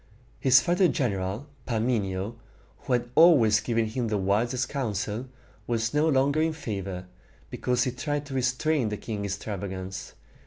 [0.39, 2.35] His father's general, Parmenio,
[2.79, 5.27] who had always given him the wisest counsel,
[5.67, 7.05] was no longer in favor,
[7.51, 10.13] because he tried to restrain the king's extravagance.